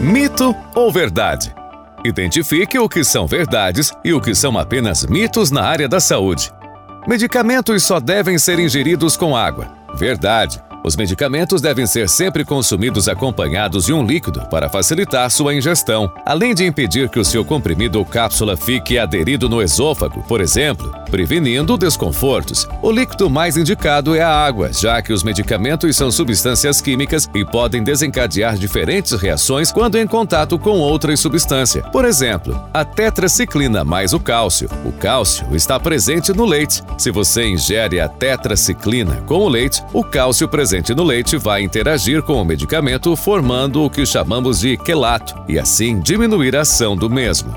[0.00, 1.54] Mito ou verdade?
[2.04, 6.52] Identifique o que são verdades e o que são apenas mitos na área da saúde.
[7.08, 9.68] Medicamentos só devem ser ingeridos com água.
[9.94, 10.62] Verdade.
[10.86, 16.54] Os medicamentos devem ser sempre consumidos acompanhados de um líquido para facilitar sua ingestão, além
[16.54, 21.76] de impedir que o seu comprimido ou cápsula fique aderido no esôfago, por exemplo, prevenindo
[21.76, 22.68] desconfortos.
[22.80, 27.44] O líquido mais indicado é a água, já que os medicamentos são substâncias químicas e
[27.44, 31.84] podem desencadear diferentes reações quando em contato com outras substâncias.
[31.90, 34.70] Por exemplo, a tetraciclina mais o cálcio.
[34.84, 36.80] O cálcio está presente no leite.
[36.96, 41.62] Se você ingere a tetraciclina com o leite, o cálcio presente presente no leite vai
[41.62, 46.94] interagir com o medicamento, formando o que chamamos de quelato, e assim diminuir a ação
[46.94, 47.54] do mesmo.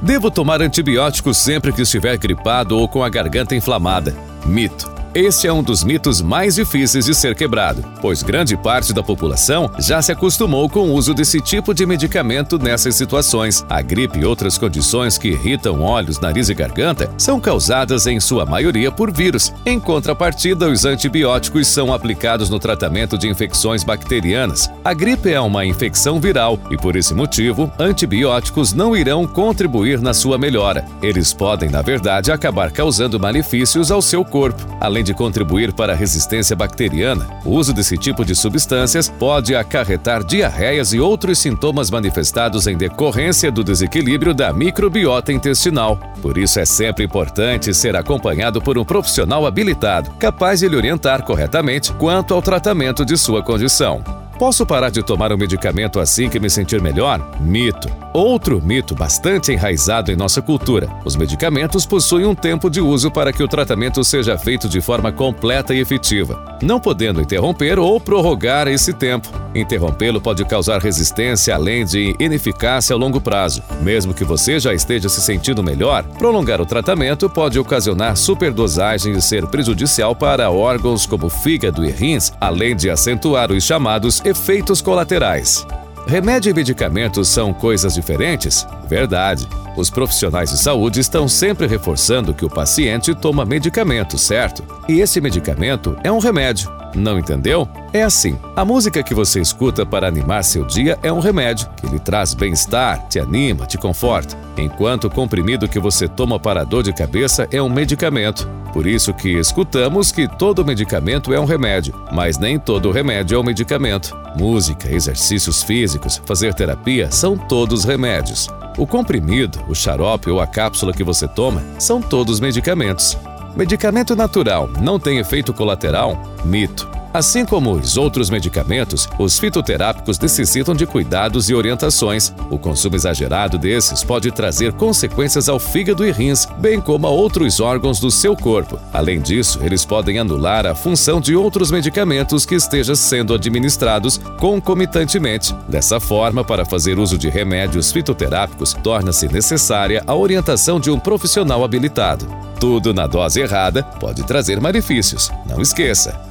[0.00, 4.14] Devo tomar antibióticos sempre que estiver gripado ou com a garganta inflamada.
[4.46, 4.97] Mito.
[5.20, 9.68] Este é um dos mitos mais difíceis de ser quebrado, pois grande parte da população
[9.76, 13.66] já se acostumou com o uso desse tipo de medicamento nessas situações.
[13.68, 18.46] A gripe e outras condições que irritam olhos, nariz e garganta são causadas em sua
[18.46, 19.52] maioria por vírus.
[19.66, 24.70] Em contrapartida, os antibióticos são aplicados no tratamento de infecções bacterianas.
[24.84, 30.14] A gripe é uma infecção viral e, por esse motivo, antibióticos não irão contribuir na
[30.14, 30.86] sua melhora.
[31.02, 35.96] Eles podem, na verdade, acabar causando malefícios ao seu corpo, além de contribuir para a
[35.96, 42.66] resistência bacteriana, o uso desse tipo de substâncias pode acarretar diarreias e outros sintomas manifestados
[42.66, 45.98] em decorrência do desequilíbrio da microbiota intestinal.
[46.20, 51.24] Por isso é sempre importante ser acompanhado por um profissional habilitado, capaz de lhe orientar
[51.24, 54.27] corretamente quanto ao tratamento de sua condição.
[54.38, 57.20] Posso parar de tomar um medicamento assim que me sentir melhor?
[57.40, 57.90] Mito.
[58.14, 63.32] Outro mito bastante enraizado em nossa cultura: os medicamentos possuem um tempo de uso para
[63.32, 68.68] que o tratamento seja feito de forma completa e efetiva, não podendo interromper ou prorrogar
[68.68, 69.28] esse tempo.
[69.54, 73.62] Interrompê-lo pode causar resistência além de ineficácia a longo prazo.
[73.80, 79.22] Mesmo que você já esteja se sentindo melhor, prolongar o tratamento pode ocasionar superdosagem e
[79.22, 85.66] ser prejudicial para órgãos como fígado e rins, além de acentuar os chamados efeitos colaterais.
[86.06, 88.66] Remédio e medicamentos são coisas diferentes?
[88.88, 89.46] Verdade.
[89.76, 94.64] Os profissionais de saúde estão sempre reforçando que o paciente toma medicamento, certo?
[94.88, 96.78] E esse medicamento é um remédio.
[96.94, 97.68] Não entendeu?
[97.92, 101.86] É assim: a música que você escuta para animar seu dia é um remédio que
[101.86, 106.82] lhe traz bem-estar, te anima, te conforta, enquanto o comprimido que você toma para dor
[106.82, 108.48] de cabeça é um medicamento.
[108.72, 113.38] Por isso que escutamos que todo medicamento é um remédio, mas nem todo remédio é
[113.38, 114.16] um medicamento.
[114.36, 118.48] Música, exercícios físicos, fazer terapia são todos remédios.
[118.78, 123.18] O comprimido, o xarope ou a cápsula que você toma são todos medicamentos.
[123.56, 126.16] Medicamento natural não tem efeito colateral?
[126.44, 126.97] Mito.
[127.12, 132.32] Assim como os outros medicamentos, os fitoterápicos necessitam de cuidados e orientações.
[132.50, 137.60] O consumo exagerado desses pode trazer consequências ao fígado e rins, bem como a outros
[137.60, 138.78] órgãos do seu corpo.
[138.92, 145.54] Além disso, eles podem anular a função de outros medicamentos que estejam sendo administrados concomitantemente.
[145.68, 151.64] Dessa forma, para fazer uso de remédios fitoterápicos, torna-se necessária a orientação de um profissional
[151.64, 152.26] habilitado.
[152.60, 155.30] Tudo na dose errada pode trazer malefícios.
[155.46, 156.27] Não esqueça,